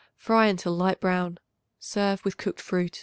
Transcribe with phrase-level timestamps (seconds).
[0.17, 1.37] Fry until light brown.
[1.79, 2.99] Serve with cooked fruit.